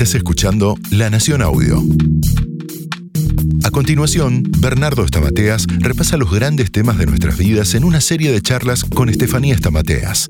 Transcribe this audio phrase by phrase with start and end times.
[0.00, 1.78] Estás escuchando La Nación Audio.
[3.64, 8.40] A continuación, Bernardo Estamateas repasa los grandes temas de nuestras vidas en una serie de
[8.40, 10.28] charlas con Estefanía Estamateas.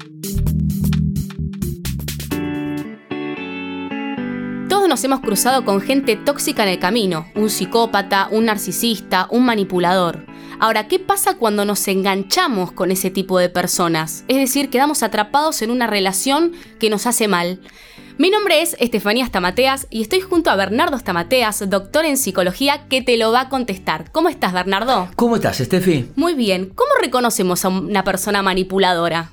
[4.68, 9.44] Todos nos hemos cruzado con gente tóxica en el camino, un psicópata, un narcisista, un
[9.44, 10.26] manipulador.
[10.58, 14.24] Ahora, ¿qué pasa cuando nos enganchamos con ese tipo de personas?
[14.26, 17.60] Es decir, quedamos atrapados en una relación que nos hace mal.
[18.20, 23.00] Mi nombre es Estefanía Stamateas y estoy junto a Bernardo Stamateas, doctor en psicología, que
[23.00, 24.12] te lo va a contestar.
[24.12, 25.08] ¿Cómo estás, Bernardo?
[25.16, 26.10] ¿Cómo estás, Estefi?
[26.16, 26.70] Muy bien.
[26.74, 29.30] ¿Cómo reconocemos a una persona manipuladora?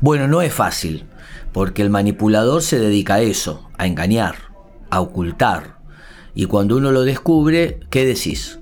[0.00, 1.04] Bueno, no es fácil,
[1.50, 4.36] porque el manipulador se dedica a eso, a engañar,
[4.88, 5.80] a ocultar.
[6.32, 8.60] Y cuando uno lo descubre, ¿qué decís?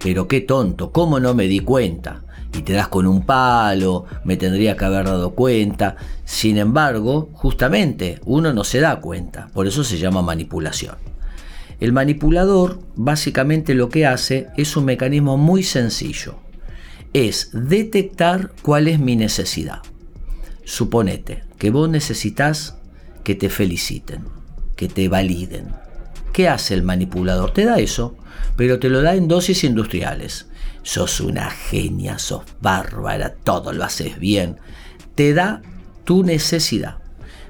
[0.00, 2.24] Pero qué tonto, ¿cómo no me di cuenta?
[2.56, 5.96] Y te das con un palo, me tendría que haber dado cuenta.
[6.24, 10.96] Sin embargo, justamente uno no se da cuenta, por eso se llama manipulación.
[11.78, 16.36] El manipulador básicamente lo que hace es un mecanismo muy sencillo.
[17.12, 19.82] Es detectar cuál es mi necesidad.
[20.64, 22.76] Suponete que vos necesitas
[23.24, 24.24] que te feliciten,
[24.74, 25.68] que te validen.
[26.36, 27.54] ¿Qué hace el manipulador?
[27.54, 28.14] Te da eso,
[28.56, 30.44] pero te lo da en dosis industriales
[30.86, 34.56] sos una genia, sos bárbara, todo lo haces bien.
[35.14, 35.62] Te da
[36.04, 36.98] tu necesidad.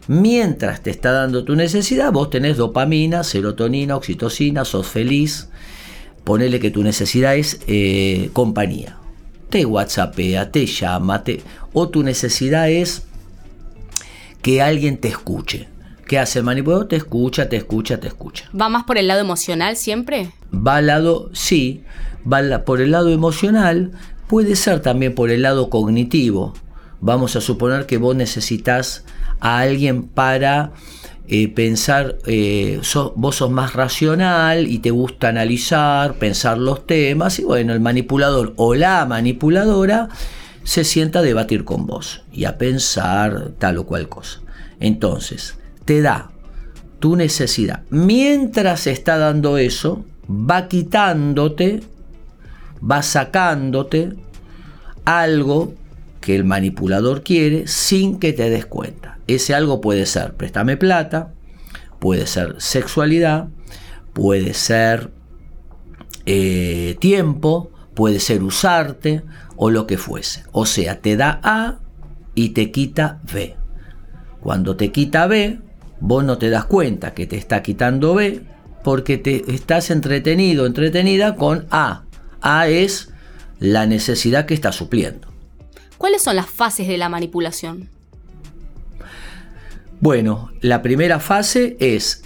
[0.07, 5.49] Mientras te está dando tu necesidad, vos tenés dopamina, serotonina, oxitocina, sos feliz.
[6.23, 8.99] Ponele que tu necesidad es eh, compañía.
[9.51, 11.25] Te whatsappea, te llama,
[11.73, 13.03] o tu necesidad es
[14.43, 15.69] que alguien te escuche.
[16.07, 16.87] ¿Qué hace el manipulador?
[16.87, 18.49] Te escucha, te escucha, te escucha.
[18.59, 20.33] ¿Va más por el lado emocional siempre?
[20.55, 21.83] Va al lado, sí,
[22.25, 23.91] va por el lado emocional,
[24.29, 26.55] puede ser también por el lado cognitivo.
[27.01, 29.05] Vamos a suponer que vos necesitas
[29.41, 30.73] a alguien para
[31.27, 32.81] eh, pensar, eh,
[33.17, 38.55] vos sos más racional y te gusta analizar, pensar los temas, y bueno, el manipulador
[38.57, 40.09] o la manipuladora
[40.63, 44.41] se sienta a debatir con vos y a pensar tal o cual cosa.
[44.79, 46.31] Entonces, te da
[46.99, 47.85] tu necesidad.
[47.89, 51.81] Mientras está dando eso, va quitándote
[52.81, 54.13] va sacándote
[55.05, 55.75] algo
[56.21, 59.19] que el manipulador quiere sin que te des cuenta.
[59.27, 61.33] Ese algo puede ser préstame plata,
[61.99, 63.49] puede ser sexualidad,
[64.13, 65.11] puede ser
[66.27, 69.23] eh, tiempo, puede ser usarte
[69.57, 70.45] o lo que fuese.
[70.53, 71.79] O sea, te da A
[72.35, 73.57] y te quita B.
[74.41, 75.61] Cuando te quita B,
[76.01, 78.43] vos no te das cuenta que te está quitando B
[78.85, 82.05] porque te estás entretenido, entretenida con A.
[82.41, 83.13] A es
[83.59, 85.29] la necesidad que está supliendo.
[85.99, 87.89] ¿Cuáles son las fases de la manipulación?
[90.01, 92.23] Bueno, la primera fase es,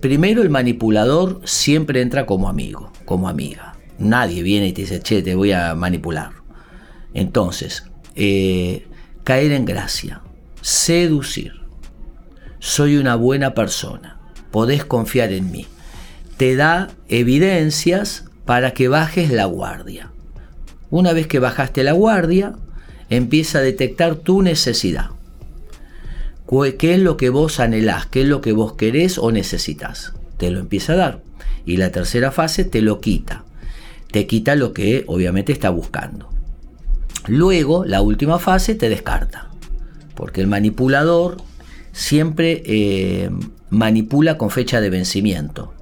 [0.00, 3.76] primero el manipulador siempre entra como amigo, como amiga.
[3.98, 6.30] Nadie viene y te dice, che, te voy a manipular.
[7.12, 7.84] Entonces,
[8.14, 8.86] eh,
[9.24, 10.22] caer en gracia,
[10.62, 11.52] seducir.
[12.60, 14.18] Soy una buena persona,
[14.50, 15.66] podés confiar en mí.
[16.36, 20.10] Te da evidencias para que bajes la guardia.
[20.90, 22.54] Una vez que bajaste la guardia,
[23.10, 25.10] empieza a detectar tu necesidad.
[26.78, 28.06] ¿Qué es lo que vos anhelás?
[28.06, 30.14] ¿Qué es lo que vos querés o necesitas?
[30.38, 31.22] Te lo empieza a dar.
[31.66, 33.44] Y la tercera fase te lo quita.
[34.10, 36.30] Te quita lo que obviamente está buscando.
[37.26, 39.50] Luego, la última fase te descarta.
[40.14, 41.36] Porque el manipulador
[41.92, 43.30] siempre eh,
[43.70, 45.74] manipula con fecha de vencimiento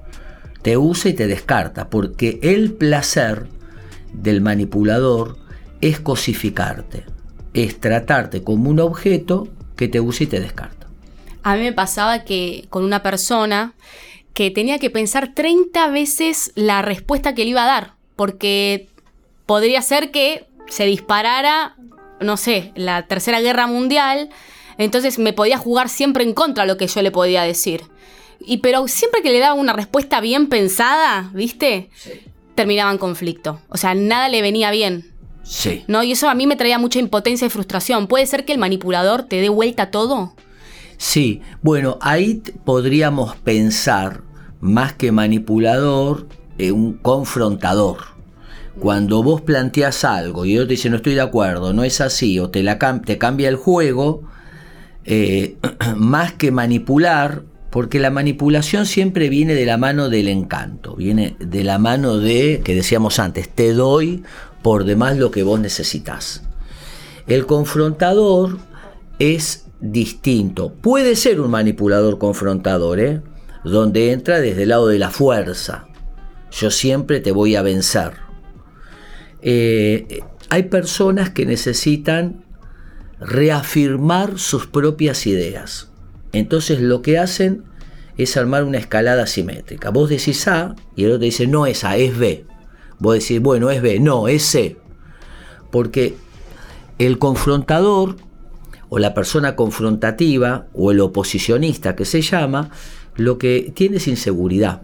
[0.67, 3.47] te usa y te descarta, porque el placer
[4.11, 5.37] del manipulador
[5.79, 7.05] es cosificarte,
[7.53, 9.47] es tratarte como un objeto
[9.77, 10.87] que te usa y te descarta.
[11.41, 13.75] A mí me pasaba que con una persona
[14.33, 18.89] que tenía que pensar 30 veces la respuesta que le iba a dar, porque
[19.45, 21.77] podría ser que se disparara,
[22.19, 24.31] no sé, la Tercera Guerra Mundial,
[24.77, 27.83] entonces me podía jugar siempre en contra lo que yo le podía decir.
[28.39, 31.89] Y pero siempre que le daba una respuesta bien pensada, ¿viste?
[32.55, 33.61] Terminaba en conflicto.
[33.69, 35.11] O sea, nada le venía bien.
[35.43, 35.83] Sí.
[35.87, 36.03] ¿No?
[36.03, 38.07] Y eso a mí me traía mucha impotencia y frustración.
[38.07, 40.33] ¿Puede ser que el manipulador te dé vuelta todo?
[40.97, 41.41] Sí.
[41.61, 44.21] Bueno, ahí podríamos pensar,
[44.59, 46.27] más que manipulador,
[46.57, 48.17] en un confrontador.
[48.79, 52.37] Cuando vos planteas algo y otro te dice no estoy de acuerdo, no es así,
[52.39, 54.23] o te, la te cambia el juego,
[55.07, 55.55] eh,
[55.95, 61.63] más que manipular, porque la manipulación siempre viene de la mano del encanto, viene de
[61.63, 64.23] la mano de, que decíamos antes, te doy
[64.61, 66.43] por demás lo que vos necesitas.
[67.25, 68.57] El confrontador
[69.19, 70.73] es distinto.
[70.73, 73.21] Puede ser un manipulador confrontador, ¿eh?
[73.63, 75.87] donde entra desde el lado de la fuerza.
[76.51, 78.13] Yo siempre te voy a vencer.
[79.41, 82.45] Eh, hay personas que necesitan
[83.19, 85.89] reafirmar sus propias ideas.
[86.33, 87.63] Entonces lo que hacen
[88.17, 89.89] es armar una escalada simétrica.
[89.89, 92.45] Vos decís A y el otro dice no es A, es B.
[92.99, 94.77] Vos decís, bueno, es B, no, es C.
[95.71, 96.15] Porque
[96.97, 98.15] el confrontador
[98.89, 102.71] o la persona confrontativa o el oposicionista que se llama,
[103.15, 104.81] lo que tiene es inseguridad.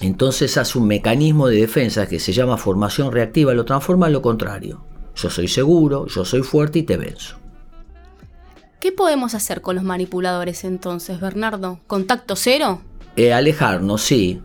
[0.00, 4.22] Entonces hace un mecanismo de defensa que se llama formación reactiva, lo transforma en lo
[4.22, 4.84] contrario.
[5.20, 7.36] Yo soy seguro, yo soy fuerte y te venzo.
[8.80, 11.80] ¿Qué podemos hacer con los manipuladores entonces, Bernardo?
[11.88, 12.82] ¿Contacto cero?
[13.16, 14.40] Eh, alejarnos, sí.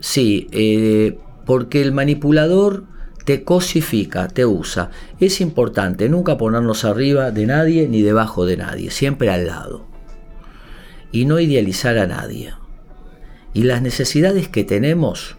[0.00, 2.84] Sí, eh, porque el manipulador
[3.26, 4.90] te cosifica, te usa.
[5.20, 9.86] Es importante nunca ponernos arriba de nadie ni debajo de nadie, siempre al lado.
[11.12, 12.54] Y no idealizar a nadie.
[13.52, 15.36] Y las necesidades que tenemos,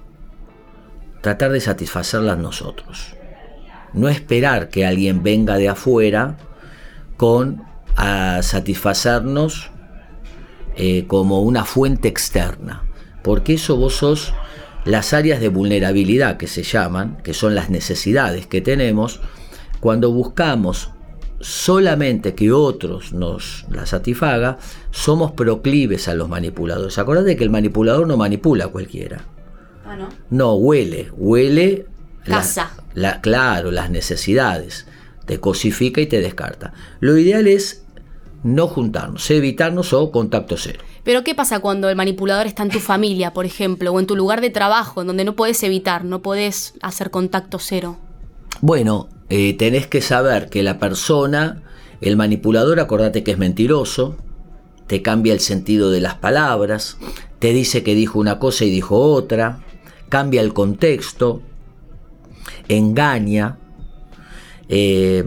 [1.22, 3.16] tratar de satisfacerlas nosotros.
[3.96, 6.38] No esperar que alguien venga de afuera
[7.18, 7.64] con
[7.96, 9.70] a satisfacernos
[10.76, 12.84] eh, como una fuente externa,
[13.24, 14.34] porque eso vos sos
[14.84, 19.22] las áreas de vulnerabilidad que se llaman, que son las necesidades que tenemos,
[19.80, 20.92] cuando buscamos
[21.40, 24.58] solamente que otros nos la satisfaga,
[24.92, 26.98] somos proclives a los manipuladores.
[26.98, 29.26] Acordate que el manipulador no manipula a cualquiera.
[29.86, 30.10] Ah, ¿no?
[30.30, 31.88] No, huele, huele.
[32.26, 32.72] Casa.
[32.76, 32.85] la,
[33.22, 34.86] claro, las necesidades.
[35.26, 36.74] Te cosifica y te descarta.
[37.00, 37.84] Lo ideal es
[38.44, 40.80] no juntarnos, evitarnos o contacto cero.
[41.04, 44.16] Pero ¿qué pasa cuando el manipulador está en tu familia, por ejemplo, o en tu
[44.16, 47.98] lugar de trabajo, en donde no puedes evitar, no puedes hacer contacto cero?
[48.62, 51.64] Bueno, eh, tenés que saber que la persona,
[52.02, 54.18] el manipulador, acordate que es mentiroso,
[54.88, 56.98] te cambia el sentido de las palabras,
[57.40, 59.60] te dice que dijo una cosa y dijo otra,
[60.10, 61.42] cambia el contexto,
[62.68, 63.58] engaña.
[64.70, 65.24] Eh,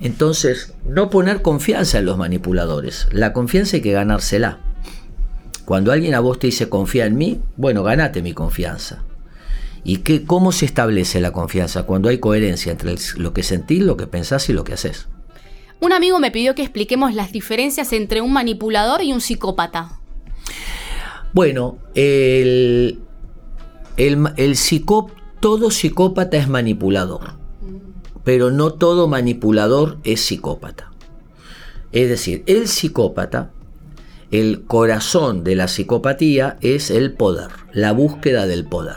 [0.00, 3.08] entonces, no poner confianza en los manipuladores.
[3.12, 4.58] La confianza hay que ganársela.
[5.64, 9.04] Cuando alguien a vos te dice confía en mí, bueno, ganate mi confianza.
[9.84, 11.84] ¿Y qué, cómo se establece la confianza?
[11.84, 15.08] Cuando hay coherencia entre lo que sentís, lo que pensás y lo que haces.
[15.80, 19.98] Un amigo me pidió que expliquemos las diferencias entre un manipulador y un psicópata.
[21.32, 23.00] Bueno, el,
[23.96, 24.56] el,
[25.42, 27.34] todo psicópata es manipulador,
[28.22, 30.92] pero no todo manipulador es psicópata.
[31.90, 33.50] Es decir, el psicópata
[34.30, 38.96] el corazón de la psicopatía es el poder, la búsqueda del poder.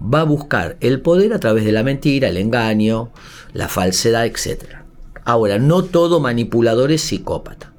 [0.00, 3.10] Va a buscar el poder a través de la mentira, el engaño,
[3.54, 4.84] la falsedad, etc.
[5.24, 7.72] Ahora, no todo manipulador es psicópata.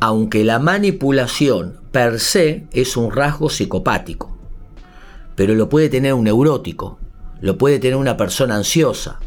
[0.00, 4.27] Aunque la manipulación per se es un rasgo psicopático,
[5.38, 6.98] pero lo puede tener un neurótico,
[7.40, 9.20] lo puede tener una persona ansiosa,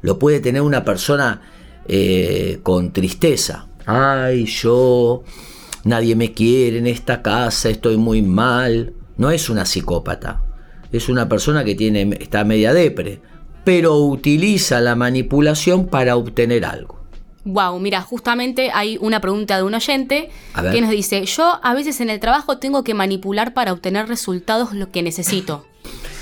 [0.00, 1.42] lo puede tener una persona
[1.86, 3.68] eh, con tristeza.
[3.84, 5.24] Ay, yo
[5.84, 8.94] nadie me quiere en esta casa, estoy muy mal.
[9.18, 10.42] No es una psicópata,
[10.90, 13.20] es una persona que tiene, está media depre,
[13.62, 17.01] pero utiliza la manipulación para obtener algo.
[17.44, 20.30] Wow, mira, justamente hay una pregunta de un oyente
[20.70, 24.72] que nos dice, yo a veces en el trabajo tengo que manipular para obtener resultados
[24.74, 25.66] lo que necesito.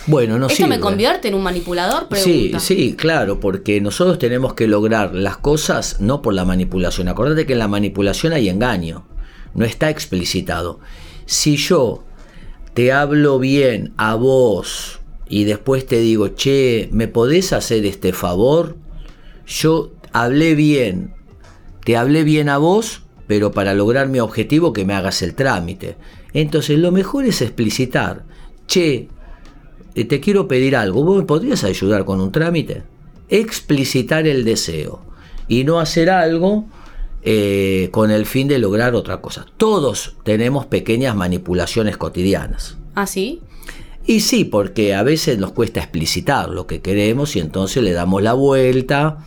[0.07, 2.09] Bueno, no ¿Esto me convierte en un manipulador?
[2.15, 7.09] Sí, sí, claro, porque nosotros tenemos que lograr las cosas no por la manipulación.
[7.09, 9.05] Acordate que en la manipulación hay engaño
[9.55, 10.81] no está explicitado.
[11.27, 12.05] Si yo
[12.75, 18.77] te hablo bien a vos y después te digo, che, ¿me podés hacer este favor?
[19.47, 21.15] Yo hablé bien,
[21.85, 25.97] te hablé bien a vos, pero para lograr mi objetivo que me hagas el trámite.
[26.33, 28.25] Entonces lo mejor es explicitar,
[28.67, 29.09] che,
[29.95, 32.83] eh, te quiero pedir algo, ¿vos me podrías ayudar con un trámite?
[33.29, 35.03] Explicitar el deseo
[35.49, 36.67] y no hacer algo
[37.23, 39.47] eh, con el fin de lograr otra cosa.
[39.57, 42.79] Todos tenemos pequeñas manipulaciones cotidianas.
[42.95, 43.43] ¿Ah, sí?
[44.07, 48.23] Y sí, porque a veces nos cuesta explicitar lo que queremos y entonces le damos
[48.23, 49.19] la vuelta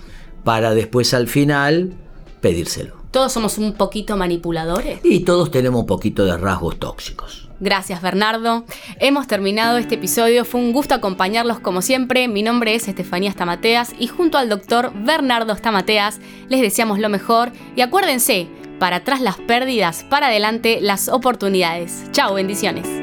[0.43, 1.93] para después al final
[2.41, 2.95] pedírselo.
[3.11, 4.99] ¿Todos somos un poquito manipuladores?
[5.03, 7.47] Y todos tenemos un poquito de rasgos tóxicos.
[7.59, 8.65] Gracias Bernardo.
[8.99, 10.43] Hemos terminado este episodio.
[10.45, 12.27] Fue un gusto acompañarlos como siempre.
[12.27, 16.19] Mi nombre es Estefanía Stamateas y junto al doctor Bernardo Stamateas
[16.49, 18.47] les deseamos lo mejor y acuérdense,
[18.79, 22.03] para atrás las pérdidas, para adelante las oportunidades.
[22.11, 23.02] Chao, bendiciones.